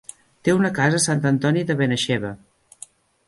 [0.47, 2.35] Té una casa a Sant Antoni de Benaixeve.